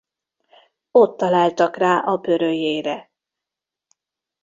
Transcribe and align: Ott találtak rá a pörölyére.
Ott 0.91 1.17
találtak 1.17 1.77
rá 1.77 1.97
a 1.97 2.17
pörölyére. 2.17 3.11